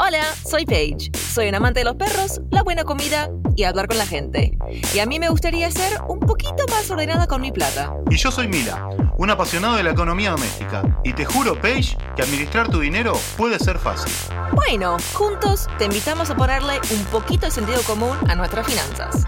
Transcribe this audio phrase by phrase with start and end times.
[0.00, 1.10] Hola, soy Paige.
[1.18, 4.56] Soy un amante de los perros, la buena comida y hablar con la gente.
[4.94, 7.92] Y a mí me gustaría ser un poquito más ordenada con mi plata.
[8.08, 11.00] Y yo soy Mila, un apasionado de la economía doméstica.
[11.02, 14.12] Y te juro, Paige, que administrar tu dinero puede ser fácil.
[14.52, 19.24] Bueno, juntos te invitamos a ponerle un poquito de sentido común a nuestras finanzas.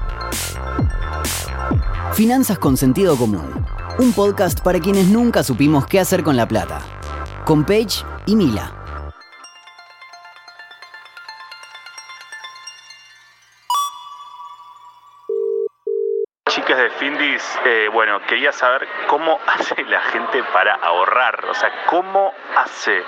[2.12, 3.66] Finanzas con sentido común.
[3.98, 6.80] Un podcast para quienes nunca supimos qué hacer con la plata.
[7.44, 8.79] Con Paige y Mila.
[16.70, 22.32] De Findis, eh, bueno, quería saber cómo hace la gente para ahorrar, o sea, cómo
[22.56, 23.02] hace,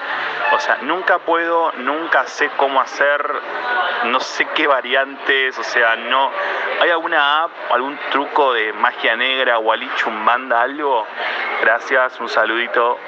[0.53, 3.25] o sea, nunca puedo, nunca sé cómo hacer,
[4.07, 6.33] no sé qué variantes, o sea, no,
[6.81, 11.07] ¿hay alguna app, algún truco de magia negra o alichumbanda, algo?
[11.61, 12.99] Gracias, un saludito.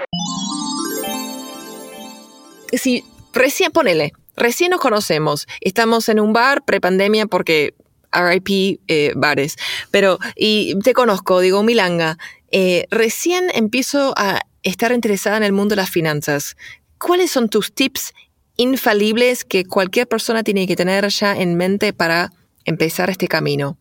[2.72, 3.02] Si
[3.32, 7.74] recién, ponele, recién nos conocemos, estamos en un bar prepandemia porque
[8.14, 9.56] RIP eh, bares.
[9.90, 12.18] Pero, y te conozco, digo, Milanga,
[12.50, 16.56] eh, recién empiezo a estar interesada en el mundo de las finanzas.
[16.98, 18.14] ¿Cuáles son tus tips
[18.56, 22.32] infalibles que cualquier persona tiene que tener ya en mente para
[22.64, 23.76] empezar este camino?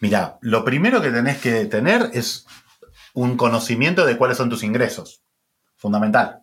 [0.00, 2.46] Mira, lo primero que tenés que tener es
[3.14, 5.22] un conocimiento de cuáles son tus ingresos.
[5.76, 6.42] Fundamental.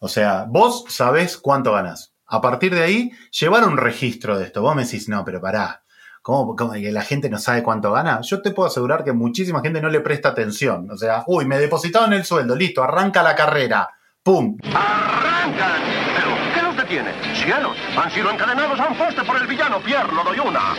[0.00, 2.14] O sea, vos sabés cuánto ganas.
[2.26, 4.62] A partir de ahí, llevar un registro de esto.
[4.62, 5.81] Vos me decís, no, pero pará,
[6.22, 8.20] ¿Cómo, que la gente no sabe cuánto gana?
[8.22, 10.88] Yo te puedo asegurar que muchísima gente no le presta atención.
[10.88, 13.88] O sea, uy, me depositaron el sueldo, listo, arranca la carrera.
[14.22, 14.56] ¡Pum!
[14.72, 15.82] ¡Arrancan!
[16.14, 17.10] ¿Pero qué nos detiene?
[17.34, 17.76] ¡Cielos!
[17.96, 20.76] Han sido encadenados a un poste por el villano Pierre, lo doy una.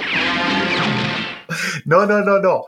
[1.86, 2.64] No, no, no, no.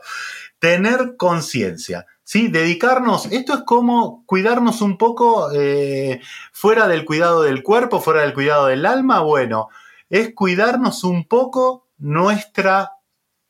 [0.58, 2.06] Tener conciencia.
[2.26, 2.48] ¿sí?
[2.48, 6.20] Dedicarnos, esto es como cuidarnos un poco eh,
[6.52, 9.68] fuera del cuidado del cuerpo, fuera del cuidado del alma, bueno,
[10.10, 12.92] es cuidarnos un poco nuestra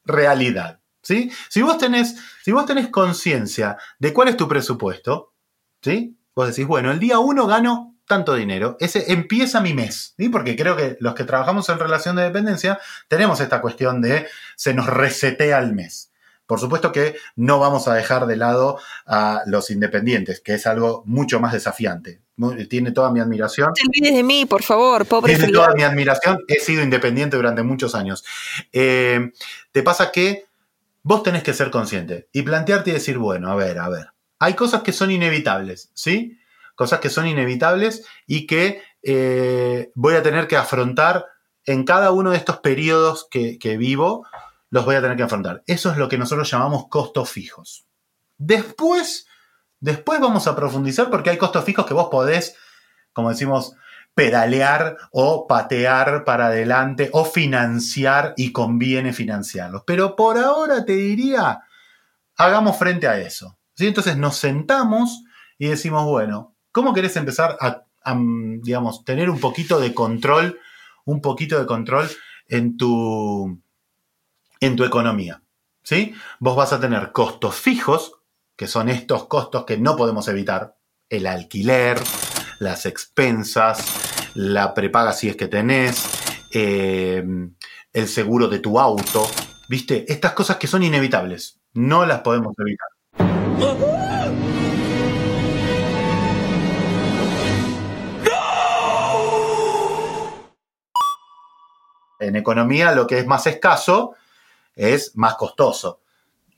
[0.04, 0.80] realidad.
[1.02, 1.30] ¿sí?
[1.48, 5.34] Si, vos tenés, si tenés conciencia de cuál es tu presupuesto,
[5.82, 6.18] ¿sí?
[6.34, 10.28] vos decís, bueno, el día uno gano tanto dinero, ese empieza mi mes, ¿sí?
[10.28, 14.74] porque creo que los que trabajamos en relación de dependencia tenemos esta cuestión de se
[14.74, 16.12] nos resetea el mes.
[16.46, 21.02] Por supuesto que no vamos a dejar de lado a los independientes, que es algo
[21.04, 22.22] mucho más desafiante.
[22.68, 23.68] Tiene toda mi admiración.
[23.68, 26.44] No te olvides de mí, por favor, pobre Tiene toda mi admiración.
[26.48, 28.24] He sido independiente durante muchos años.
[28.72, 29.32] Eh,
[29.72, 30.44] te pasa que
[31.02, 34.08] vos tenés que ser consciente y plantearte y decir, bueno, a ver, a ver.
[34.38, 36.38] Hay cosas que son inevitables, ¿sí?
[36.74, 41.26] Cosas que son inevitables y que eh, voy a tener que afrontar
[41.64, 44.26] en cada uno de estos periodos que, que vivo
[44.70, 45.62] los voy a tener que afrontar.
[45.66, 47.86] Eso es lo que nosotros llamamos costos fijos.
[48.36, 49.26] Después,
[49.80, 52.56] después vamos a profundizar porque hay costos fijos que vos podés,
[53.12, 53.74] como decimos,
[54.14, 59.82] pedalear o patear para adelante o financiar y conviene financiarlos.
[59.86, 61.60] Pero por ahora te diría,
[62.36, 63.58] hagamos frente a eso.
[63.74, 63.86] ¿sí?
[63.86, 65.22] Entonces nos sentamos
[65.58, 68.16] y decimos, bueno, ¿cómo querés empezar a, a,
[68.62, 70.58] digamos, tener un poquito de control,
[71.04, 72.08] un poquito de control
[72.48, 73.60] en tu,
[74.60, 75.42] en tu economía.
[75.82, 76.14] ¿sí?
[76.38, 78.15] Vos vas a tener costos fijos,
[78.56, 80.76] que son estos costos que no podemos evitar.
[81.08, 82.00] El alquiler,
[82.58, 86.04] las expensas, la prepaga si es que tenés,
[86.52, 87.22] eh,
[87.92, 89.28] el seguro de tu auto.
[89.68, 90.10] ¿Viste?
[90.10, 91.60] Estas cosas que son inevitables.
[91.74, 92.88] No las podemos evitar.
[102.18, 104.14] En economía lo que es más escaso
[104.74, 106.00] es más costoso.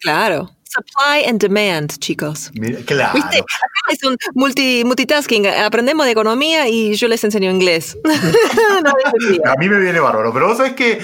[0.01, 0.51] Claro.
[0.69, 2.51] Supply and demand, chicos.
[2.85, 3.15] Claro.
[3.15, 3.39] ¿Viste?
[3.39, 5.47] Acá es un multitasking.
[5.47, 7.97] Aprendemos de economía y yo les enseño inglés.
[9.45, 10.31] a mí me viene bárbaro.
[10.33, 11.01] Pero vos sabés que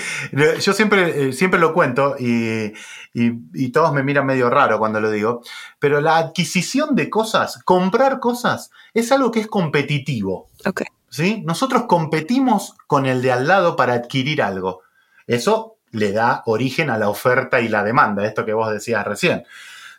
[0.61, 2.75] yo siempre, eh, siempre lo cuento y,
[3.15, 5.43] y, todos me miran medio raro cuando lo digo.
[5.79, 10.49] Pero la adquisición de cosas, comprar cosas, es algo que es competitivo.
[10.67, 10.83] Ok.
[11.09, 11.43] ¿sí?
[11.47, 14.83] Nosotros competimos con el de al lado para adquirir algo.
[15.27, 19.45] Eso le da origen a la oferta y la demanda, esto que vos decías recién.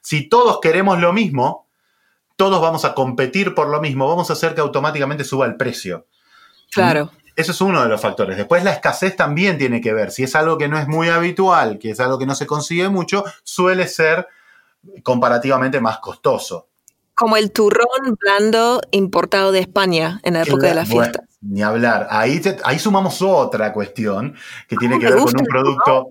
[0.01, 1.67] Si todos queremos lo mismo,
[2.35, 6.05] todos vamos a competir por lo mismo, vamos a hacer que automáticamente suba el precio.
[6.71, 7.11] Claro.
[7.35, 8.37] Eso es uno de los factores.
[8.37, 10.11] Después la escasez también tiene que ver.
[10.11, 12.89] Si es algo que no es muy habitual, que es algo que no se consigue
[12.89, 14.27] mucho, suele ser
[15.03, 16.67] comparativamente más costoso.
[17.15, 21.23] Como el turrón blando importado de España en la época de la fiesta.
[21.41, 22.07] ni hablar.
[22.09, 24.35] Ahí, ahí sumamos otra cuestión
[24.67, 26.09] que tiene que ver con un producto.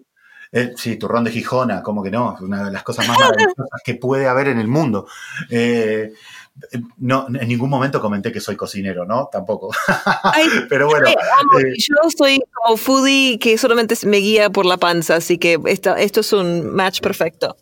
[0.53, 3.97] Eh, sí, turrón de Gijona, como que no, una de las cosas más maravillosas que
[3.97, 5.09] puede haber en el mundo.
[5.51, 6.13] Eh,
[6.99, 9.29] no, en ningún momento comenté que soy cocinero, ¿no?
[9.33, 9.71] Tampoco.
[10.23, 14.65] Ay, Pero bueno, eh, amo, eh, yo soy como foodie que solamente me guía por
[14.65, 17.57] la panza, así que esta- esto es un match perfecto.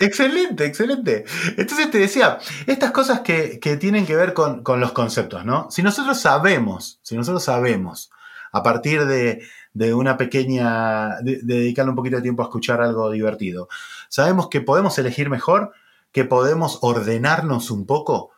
[0.00, 1.24] Excelente, excelente.
[1.56, 5.68] Entonces te decía, estas cosas que, que tienen que ver con, con los conceptos, ¿no?
[5.70, 8.10] Si nosotros sabemos, si nosotros sabemos,
[8.52, 9.42] a partir de,
[9.74, 13.68] de una pequeña, de, de dedicarle un poquito de tiempo a escuchar algo divertido,
[14.08, 15.72] sabemos que podemos elegir mejor,
[16.12, 18.30] que podemos ordenarnos un poco,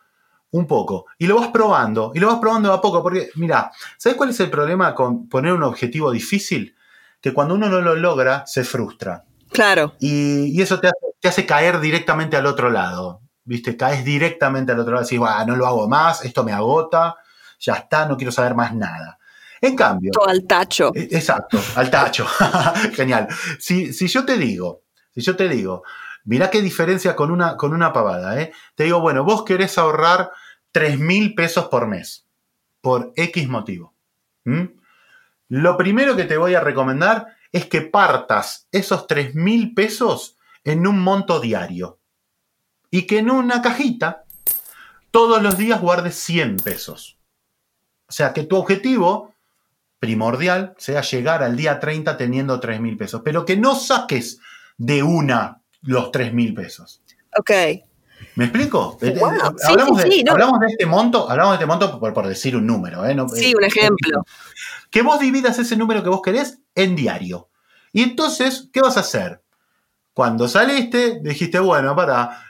[0.49, 4.17] un poco, y lo vas probando, y lo vas probando a poco, porque mira, ¿sabes
[4.17, 6.75] cuál es el problema con poner un objetivo difícil?
[7.21, 9.25] Que cuando uno no lo logra, se frustra.
[9.51, 13.21] Claro, Y, y eso te hace, te hace caer directamente al otro lado.
[13.43, 13.75] ¿Viste?
[13.75, 15.03] Caes directamente al otro lado.
[15.03, 17.15] Decís, "Buah, no lo hago más, esto me agota,
[17.59, 19.17] ya está, no quiero saber más nada.
[19.59, 20.91] En cambio, todo al tacho.
[20.95, 22.25] eh, exacto, al tacho.
[22.95, 23.27] Genial.
[23.59, 24.83] Si, si yo te digo,
[25.13, 25.83] si yo te digo,
[26.23, 28.51] mirá qué diferencia con una, con una pavada, ¿eh?
[28.75, 30.31] Te digo, bueno, vos querés ahorrar
[30.71, 32.25] 3 mil pesos por mes,
[32.79, 33.93] por X motivo.
[34.45, 34.63] ¿Mm?
[35.49, 40.87] Lo primero que te voy a recomendar es que partas esos 3 mil pesos en
[40.87, 41.99] un monto diario.
[42.89, 44.25] Y que en una cajita
[45.11, 47.17] todos los días guardes 100 pesos.
[48.07, 49.33] O sea, que tu objetivo
[49.99, 54.39] primordial sea llegar al día 30 teniendo 3 mil pesos, pero que no saques
[54.77, 57.01] de una los 3 mil pesos.
[57.37, 57.51] Ok.
[58.35, 58.97] ¿Me explico?
[59.01, 60.31] Eh, Wow, eh, sí, hablamos, sí, de, sí, no.
[60.33, 63.13] hablamos de este monto, hablamos de este monto por, por decir un número, ¿eh?
[63.15, 64.23] No, Sí, eh, un ejemplo.
[64.89, 67.49] Que vos dividas ese número que vos querés en diario.
[67.93, 69.41] Y entonces, ¿qué vas a hacer?
[70.13, 72.43] Cuando saliste, dijiste, bueno, para,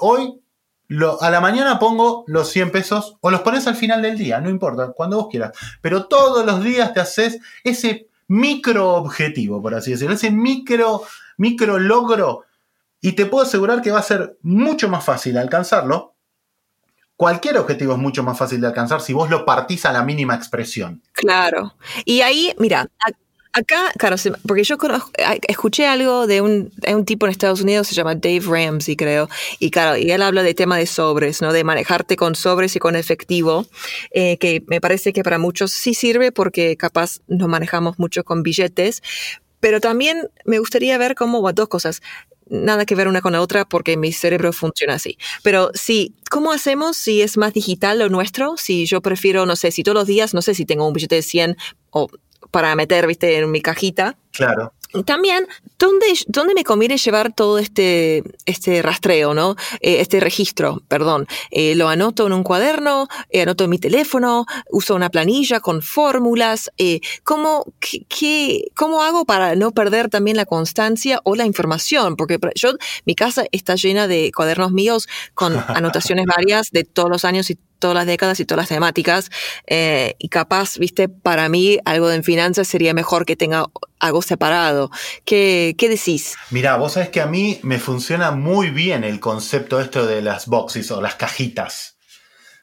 [0.00, 0.40] hoy
[0.88, 4.40] lo- a la mañana pongo los 100 pesos o los pones al final del día,
[4.40, 5.52] no importa, cuando vos quieras.
[5.80, 11.02] Pero todos los días te haces ese micro objetivo, por así decirlo, ese micro,
[11.36, 12.44] micro logro.
[13.00, 16.14] Y te puedo asegurar que va a ser mucho más fácil alcanzarlo.
[17.16, 20.34] Cualquier objetivo es mucho más fácil de alcanzar si vos lo partís a la mínima
[20.34, 21.02] expresión.
[21.12, 21.74] Claro.
[22.04, 22.88] Y ahí, mira,
[23.52, 24.16] acá, claro,
[24.46, 25.10] porque yo conozco-
[25.48, 29.70] escuché algo de un, un tipo en Estados Unidos, se llama Dave Ramsey, creo, y
[29.70, 31.52] claro, y él habla de tema de sobres, ¿no?
[31.52, 33.66] De manejarte con sobres y con efectivo,
[34.12, 38.42] eh, que me parece que para muchos sí sirve porque capaz nos manejamos mucho con
[38.42, 39.02] billetes,
[39.58, 42.00] pero también me gustaría ver cómo, dos cosas.
[42.50, 45.16] Nada que ver una con la otra porque mi cerebro funciona así.
[45.42, 48.56] Pero sí, ¿cómo hacemos si es más digital lo nuestro?
[48.56, 51.14] Si yo prefiero, no sé, si todos los días, no sé si tengo un billete
[51.14, 51.56] de 100
[51.90, 52.08] o
[52.50, 54.18] para meter, viste, en mi cajita.
[54.32, 54.72] Claro.
[55.06, 55.46] También,
[55.78, 59.54] ¿dónde, ¿dónde me conviene llevar todo este, este rastreo, ¿no?
[59.80, 61.26] Eh, este registro, perdón.
[61.50, 65.80] Eh, lo anoto en un cuaderno, eh, anoto en mi teléfono, uso una planilla con
[65.82, 66.70] fórmulas.
[66.78, 72.16] Eh, ¿cómo, qué, qué- ¿Cómo hago para no perder también la constancia o la información?
[72.16, 72.72] Porque por- yo,
[73.06, 77.58] mi casa está llena de cuadernos míos con anotaciones varias de todos los años y
[77.80, 79.30] todas las décadas y todas las temáticas.
[79.66, 83.66] eh, y capaz, viste, para mí algo de finanzas sería mejor que tenga
[83.98, 84.90] algo separado.
[85.24, 86.36] ¿Qué, qué decís?
[86.50, 90.46] Mirá, vos sabés que a mí me funciona muy bien el concepto esto de las
[90.46, 91.96] boxes o las cajitas.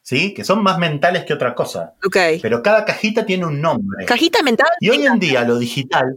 [0.03, 0.33] ¿Sí?
[0.33, 1.95] Que son más mentales que otra cosa.
[2.05, 2.17] Ok.
[2.41, 4.05] Pero cada cajita tiene un nombre.
[4.05, 4.69] Cajita mental.
[4.79, 6.15] Y hoy en día lo digital,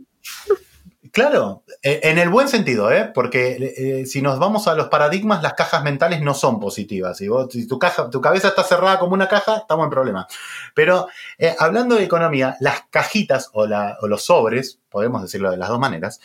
[1.12, 3.10] claro, eh, en el buen sentido, ¿eh?
[3.14, 7.16] porque eh, si nos vamos a los paradigmas, las cajas mentales no son positivas.
[7.18, 10.26] Si, vos- si tu, caja, tu cabeza está cerrada como una caja, estamos en problema.
[10.74, 11.08] Pero
[11.38, 15.68] eh, hablando de economía, las cajitas o, la- o los sobres, podemos decirlo de las
[15.68, 16.20] dos maneras,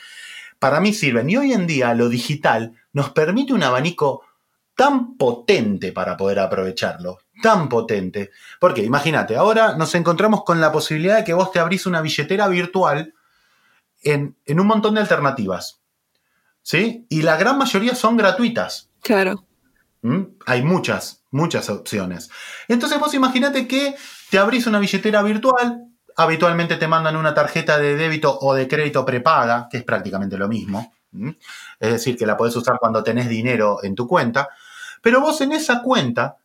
[0.60, 1.30] para mí sirven.
[1.30, 4.22] Y hoy en día lo digital nos permite un abanico
[4.76, 8.32] tan potente para poder aprovecharlo, tan potente.
[8.60, 12.48] Porque imagínate, ahora nos encontramos con la posibilidad de que vos te abrís una billetera
[12.48, 13.14] virtual
[14.06, 15.82] en, en un montón de alternativas.
[16.62, 17.06] ¿Sí?
[17.10, 18.90] Y la gran mayoría son gratuitas.
[19.02, 19.46] Claro.
[20.02, 20.22] ¿Mm?
[20.46, 22.30] Hay muchas, muchas opciones.
[22.68, 23.96] Entonces vos imaginate que
[24.30, 29.06] te abrís una billetera virtual, habitualmente te mandan una tarjeta de débito o de crédito
[29.06, 30.94] prepaga, que es prácticamente lo mismo.
[31.12, 31.32] ¿Mm?
[31.80, 34.50] Es decir, que la podés usar cuando tenés dinero en tu cuenta.
[35.02, 36.38] Pero vos en esa cuenta,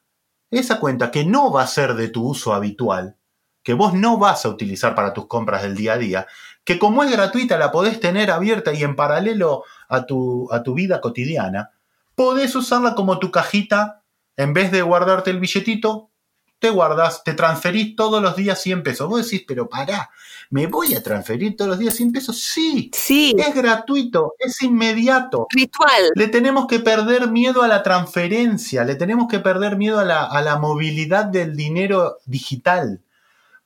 [0.51, 3.17] esa cuenta que no va a ser de tu uso habitual,
[3.63, 6.27] que vos no vas a utilizar para tus compras del día a día,
[6.65, 10.75] que como es gratuita la podés tener abierta y en paralelo a tu, a tu
[10.75, 11.71] vida cotidiana,
[12.15, 14.03] podés usarla como tu cajita,
[14.37, 16.11] en vez de guardarte el billetito,
[16.59, 19.09] te guardas, te transferís todos los días 100 pesos.
[19.09, 20.11] Vos decís, pero pará,
[20.51, 22.39] ¿me voy a transferir todos los días 100 pesos?
[22.39, 23.35] Sí, Sí.
[23.39, 25.47] es gratuito, es inmediato.
[25.49, 26.11] Ritual.
[26.15, 30.25] Le tenemos que perder miedo a la transferencia, le tenemos que perder miedo a la,
[30.27, 33.01] a la movilidad del dinero digital,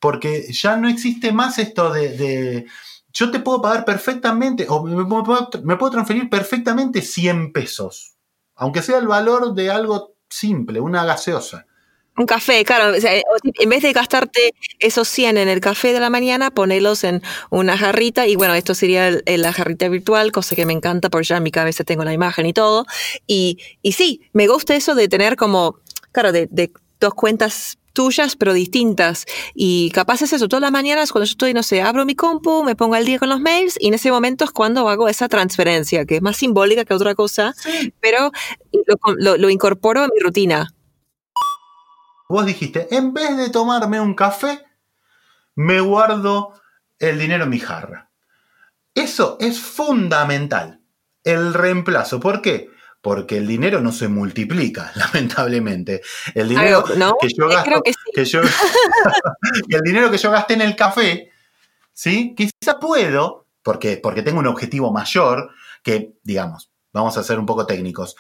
[0.05, 2.67] porque ya no existe más esto de,
[3.11, 8.15] yo te puedo pagar perfectamente, o me, puedo- me puedo transferir perfectamente 100 pesos,
[8.55, 11.65] aunque sea el valor de algo simple, una gaseosa.
[12.19, 13.01] Un café, claro.
[13.01, 17.23] sea, en vez de gastarte esos 100 en el café de la mañana, ponelos en
[17.49, 18.27] una jarrita.
[18.27, 21.51] Y bueno, esto sería la jarrita virtual, cosa que me encanta porque ya en mi
[21.51, 22.85] cabeza tengo la imagen y todo.
[23.27, 23.59] Y,
[23.91, 25.81] sí, me gusta eso de tener como,
[26.13, 26.71] claro, de
[27.01, 29.25] dos cuentas tuyas pero distintas
[29.55, 32.63] y capaz es eso todas las mañanas cuando yo estoy no sé abro mi compu
[32.65, 35.29] me pongo al día con los mails y en ese momento es cuando hago esa
[35.29, 37.55] transferencia que es más simbólica que otra cosa
[38.01, 38.31] pero
[38.87, 40.75] lo, lo- lo incorporo a mi rutina
[42.29, 44.65] Vos dijiste, en vez de tomarme un café,
[45.55, 46.55] me guardo
[46.99, 48.11] el dinero en mi jarra.
[48.95, 50.81] Eso es fundamental.
[51.23, 52.21] El reemplazo.
[52.21, 52.71] ¿Por qué?
[53.05, 56.01] Porque el dinero no se multiplica, lamentablemente.
[56.35, 56.83] El dinero
[57.21, 57.99] que yo Eh, gasto, creo que sí.
[58.15, 58.41] que yo-
[59.69, 61.31] el dinero que yo gasté en el café,
[61.93, 62.35] ¿sí?
[62.35, 65.51] Quizá puedo, porque, porque tengo un objetivo mayor,
[65.83, 68.17] que, digamos, vamos a ser un poco técnicos.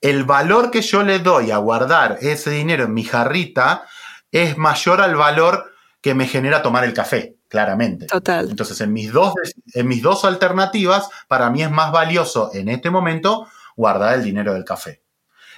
[0.00, 3.84] El valor que yo le doy a guardar ese dinero en mi jarrita
[4.32, 8.06] es mayor al valor que me genera tomar el café, claramente.
[8.06, 9.34] total Entonces, en mis, dos,
[9.74, 13.46] en mis dos alternativas, para mí es más valioso en este momento
[13.76, 15.02] guardar el dinero del café.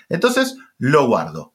[0.08, 1.54] Entonces, lo guardo.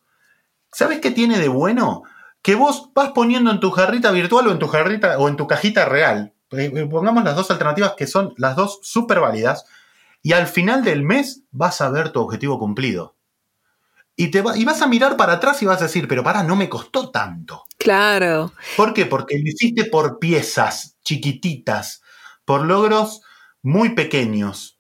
[0.72, 2.04] ¿Sabes qué tiene de bueno?
[2.42, 5.46] Que vos vas poniendo en tu jarrita virtual o en tu jarrita o en tu
[5.48, 6.34] cajita real.
[6.52, 9.66] eh, Pongamos las dos alternativas que son las dos súper válidas.
[10.22, 13.16] Y al final del mes vas a ver tu objetivo cumplido.
[14.16, 16.44] Y, te va- y vas a mirar para atrás y vas a decir, pero para,
[16.44, 17.66] no me costó tanto.
[17.78, 19.06] claro ¿Por qué?
[19.06, 22.02] Porque lo hiciste por piezas chiquititas,
[22.46, 23.22] por logros
[23.62, 24.73] muy pequeños.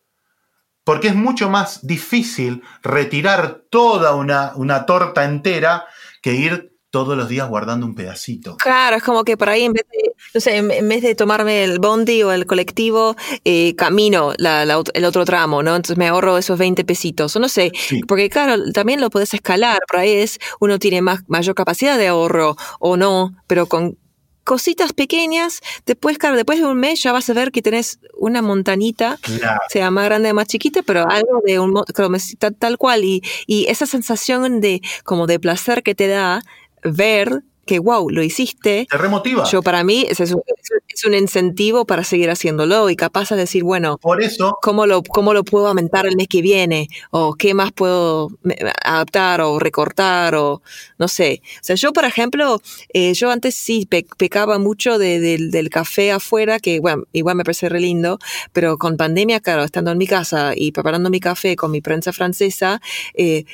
[0.84, 5.86] Porque es mucho más difícil retirar toda una, una torta entera
[6.22, 8.56] que ir todos los días guardando un pedacito.
[8.58, 11.64] Claro, es como que por ahí en vez de, no sé, en, vez de tomarme
[11.64, 15.76] el bondi o el colectivo, eh, camino la- la el otro tramo, ¿no?
[15.76, 18.02] Entonces me ahorro esos 20 pesitos, o no sé, Sí.
[18.08, 22.10] porque claro, también lo puedes escalar, por ahí es, uno tiene más, mayor capacidad de
[22.10, 23.98] ahorro o no, pero con
[24.44, 28.42] cositas pequeñas, después, claro, después de un mes ya vas a ver que tenés una
[28.42, 29.62] montanita Claro.
[29.70, 31.84] sea más grande o más chiquita, pero algo de un
[32.40, 33.04] tal, tal cual.
[33.04, 36.42] Y, y esa sensación de como de placer que te da
[36.84, 38.88] ver que, wow, lo hiciste.
[38.90, 39.44] Te remotiva.
[39.46, 40.42] Yo para mí es un,
[40.90, 45.02] es un incentivo para seguir haciéndolo y capaz de decir, bueno, Por eso, ¿cómo lo,
[45.04, 46.88] ¿cómo lo puedo aumentar el mes que viene?
[47.12, 48.30] ¿O qué más puedo
[48.84, 50.36] adaptar o recortar?
[50.36, 50.62] O
[50.98, 51.42] no sé.
[51.56, 52.62] O sea, yo, por ejemplo,
[52.94, 57.36] eh, yo antes sí pe- pecaba mucho de- del- del café afuera, que bueno, igual
[57.36, 58.20] me parece re lindo,
[58.52, 62.14] pero con pandemia, claro, estando en mi casa y preparando mi café con mi prensa
[62.14, 62.82] francesa,
[63.14, 63.46] eh,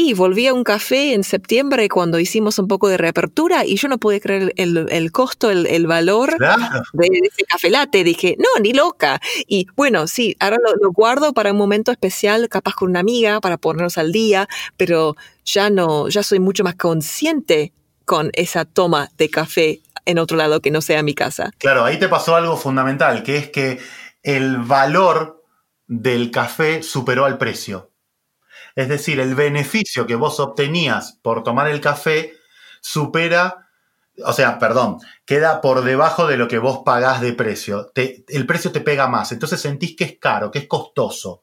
[0.00, 3.88] y volví a un café en septiembre cuando hicimos un poco de reapertura y yo
[3.88, 8.04] no pude creer el, el costo, el, el valor claro, de ese café latte.
[8.04, 9.20] Dije, no, ni loca.
[9.48, 13.40] Y bueno, sí, ahora lo, lo guardo para un momento especial, capaz con una amiga,
[13.40, 17.72] para ponernos al día, pero ya no, ya soy mucho más consciente
[18.04, 21.50] con esa toma de café en otro lado que no sea mi casa.
[21.58, 23.80] claro, ahí te pasó algo fundamental, que es que
[24.22, 25.42] el valor
[25.88, 27.87] del café superó al precio.
[28.78, 32.34] Es decir, el beneficio que vos obtenías por tomar el café
[32.80, 33.66] supera,
[34.24, 37.86] o sea, perdón, queda por debajo de lo que vos pagás de precio.
[37.92, 41.42] Te- el precio te pega más, entonces sentís que es caro, que es costoso.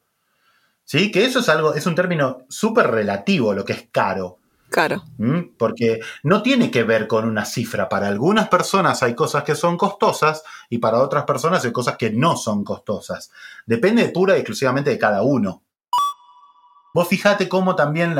[0.82, 1.10] ¿Sí?
[1.12, 4.38] Que eso es algo, es un término súper relativo lo que es caro.
[4.70, 5.50] Claro, ¿m?
[5.58, 7.86] Porque no tiene que ver con una cifra.
[7.90, 12.08] Para algunas personas hay cosas que son costosas y para otras personas hay cosas que
[12.12, 13.30] no son costosas.
[13.66, 15.64] Depende pura y exclusivamente de cada uno.
[16.96, 18.16] Vos fijate cómo también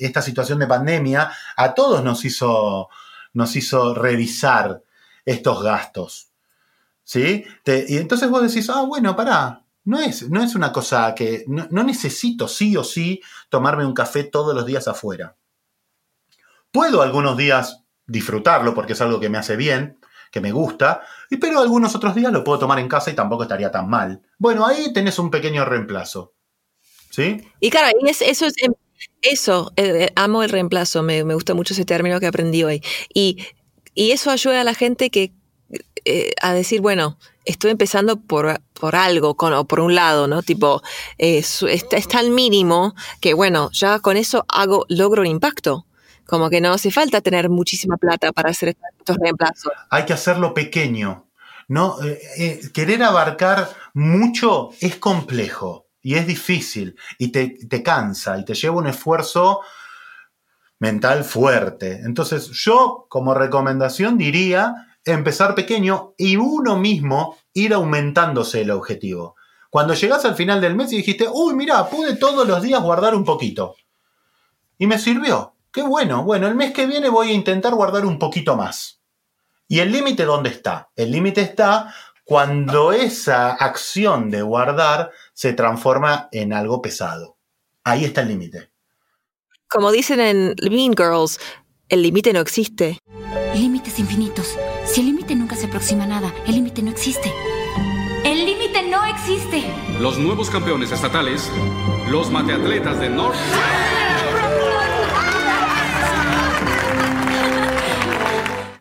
[0.00, 2.88] esta situación de pandemia a todos nos hizo,
[3.34, 4.82] nos hizo revisar
[5.24, 6.30] estos gastos.
[7.04, 7.44] ¿Sí?
[7.86, 11.68] Y entonces vos decís, ah, bueno, pará, no es, no es una cosa que, no,
[11.70, 15.36] no necesito sí o sí tomarme un café todos los días afuera.
[16.72, 20.00] Puedo algunos días disfrutarlo porque es algo que me hace bien,
[20.32, 21.02] que me gusta,
[21.40, 24.20] pero algunos otros días lo puedo tomar en casa y tampoco estaría tan mal.
[24.36, 26.32] Bueno, ahí tenés un pequeño reemplazo.
[27.16, 27.40] ¿Sí?
[27.60, 28.74] Y claro, y es- eso es em,
[29.22, 32.82] eso, eh, eh, amo el reemplazo, me, me gusta mucho ese término que aprendí hoy.
[33.14, 33.38] Y,
[33.94, 35.32] y eso ayuda a la gente que
[36.04, 40.42] eh, a decir, bueno, estoy empezando por, por algo, con, o por un lado, ¿no?
[40.42, 40.82] Tipo,
[41.18, 45.86] eh, su- es, es tan mínimo que, bueno, ya con eso hago, logro un impacto.
[46.26, 49.72] Como que no hace falta tener muchísima plata para hacer estos reemplazos.
[49.90, 51.28] Hay que hacerlo pequeño.
[51.68, 58.44] No, eh, querer abarcar mucho es complejo y es difícil y te, te cansa y
[58.44, 59.62] te lleva un esfuerzo
[60.78, 62.00] mental fuerte.
[62.04, 64.72] Entonces yo como recomendación diría
[65.04, 69.34] empezar pequeño y uno mismo ir aumentándose el objetivo.
[69.68, 73.16] Cuando llegas al final del mes y dijiste, uy, mira, pude todos los días guardar
[73.16, 73.74] un poquito.
[74.78, 75.56] y me sirvió.
[75.72, 76.22] Qué bueno.
[76.22, 79.00] Bueno, el mes que viene voy a intentar guardar un poquito más.
[79.66, 80.88] ¿Y el límite dónde está?
[80.94, 81.92] El límite está
[82.26, 87.36] cuando esa acción de guardar se transforma en algo pesado.
[87.84, 88.70] Ahí está el límite.
[89.68, 91.38] Como dicen en Mean Girls,
[91.90, 92.98] el límite no existe.
[93.54, 94.56] Límites infinitos.
[94.86, 97.30] Si el límite nunca se aproxima a nada, el límite no existe.
[98.24, 99.62] El límite no existe.
[100.00, 101.50] Los nuevos campeones estatales,
[102.10, 103.36] los mateatletas de North.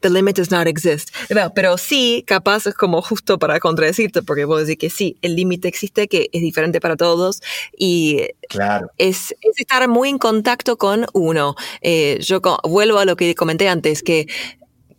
[0.06, 1.10] The limit does not exist.
[1.30, 5.36] Pero, pero sí, capaz es como justo para contradecirte, porque vos decís que sí, el
[5.36, 7.42] límite existe, que es diferente para todos
[7.76, 8.92] y Claro.
[9.00, 11.56] es, es estar muy en contacto con uno.
[11.82, 14.28] Eh, yo co- vuelvo a lo que comenté antes, que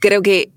[0.00, 0.50] creo que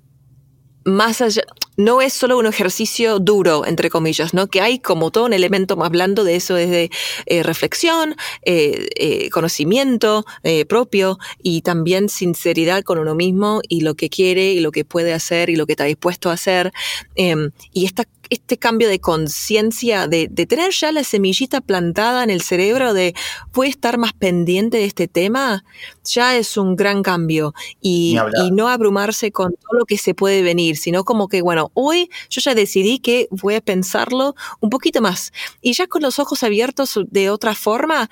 [0.83, 1.43] más allá,
[1.79, 4.47] no es solo un ejercicio duro, entre comillas, ¿no?
[4.47, 6.91] Que hay como todo un elemento más blando de eso, desde
[7.25, 10.25] eh, reflexión, eh, eh, conocimiento
[10.67, 15.13] propio y también sinceridad con uno mismo y lo que quiere y lo que puede
[15.13, 16.73] hacer y lo que está dispuesto a hacer.
[17.15, 22.29] Em, y esta, este cambio de conciencia, de, de tener ya la semillita plantada en
[22.29, 23.15] el cerebro de
[23.55, 25.63] a estar más pendiente de este tema,
[26.13, 27.53] ya es un gran cambio.
[27.81, 31.71] Y, y no abrumarse con todo lo que se puede venir, sino como que, bueno,
[31.73, 35.31] hoy yo ya decidí que voy a pensarlo un poquito más.
[35.61, 38.09] Y ya con los ojos abiertos de otra forma,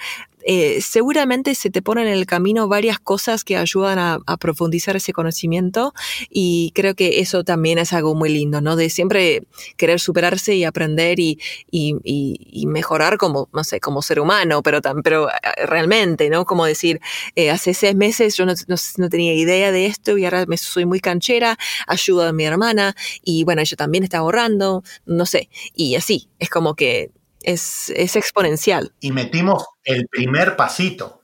[0.50, 4.96] eh, seguramente se te ponen en el camino varias cosas que ayudan a, a profundizar
[4.96, 5.94] ese conocimiento
[6.30, 8.78] y creo que eso también es algo muy lindo, ¿no?
[8.78, 9.44] De siempre
[9.76, 11.38] querer superarse y aprender y,
[11.70, 16.46] y, y- mejorar como, no sé, como ser humano, pero, pero eh, realmente, ¿no?
[16.46, 17.02] Como decir,
[17.36, 21.00] eh, hace seis meses yo no, tenía idea de esto y ahora me soy muy
[21.00, 26.30] canchera, ayudo a mi hermana y bueno, ella también está ahorrando, no sé, y así,
[26.40, 27.12] es como que
[27.44, 28.94] es, es exponencial.
[29.00, 31.22] y metimos el primer pasito.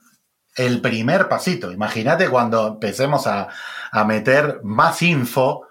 [0.56, 1.72] El primer pasito.
[1.72, 3.50] Imagínate cuando empecemos a,
[3.92, 5.64] a meter más info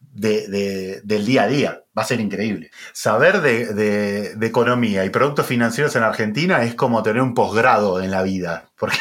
[0.00, 1.84] de- de- del día a día.
[1.96, 2.70] Va a ser increíble.
[2.94, 8.10] Saber de- de economía y productos financieros en Argentina es como tener un posgrado en
[8.10, 8.70] la vida.
[8.78, 8.96] Porque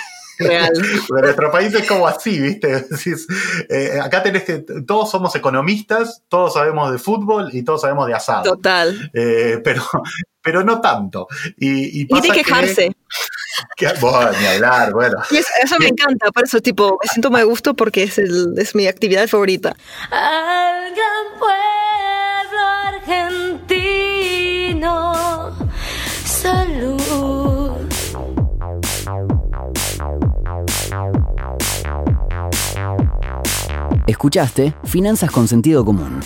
[0.47, 0.71] Real.
[1.09, 2.81] en nuestro país es como así, ¿viste?
[2.89, 3.27] Decís,
[3.69, 4.63] eh, acá tenés que.
[4.85, 8.43] Todos somos economistas, todos sabemos de fútbol y todos sabemos de asado.
[8.43, 9.09] Total.
[9.13, 9.83] Eh, pero,
[10.41, 11.27] pero no tanto.
[11.57, 12.91] Y, y de que- quejarse.
[13.77, 15.17] que- bueno, ni hablar, bueno.
[15.31, 18.17] Y es- eso me encanta, por eso tipo, me siento muy a gusto porque es,
[18.17, 19.75] el- es mi actividad favorita.
[20.09, 23.40] Al gran pueblo argentino,
[34.11, 36.19] Escuchaste Finanzas con Sentido Común,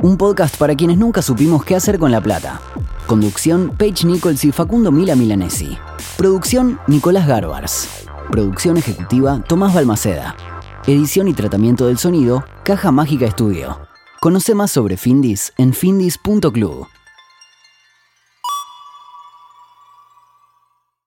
[0.00, 2.60] un podcast para quienes nunca supimos qué hacer con la plata.
[3.08, 5.76] Conducción Paige Nichols y Facundo Mila Milanesi.
[6.16, 8.06] Producción Nicolás Garbars.
[8.30, 10.36] Producción ejecutiva Tomás Balmaceda.
[10.86, 13.80] Edición y tratamiento del sonido Caja Mágica Estudio.
[14.20, 16.86] Conoce más sobre Findis en findis.club.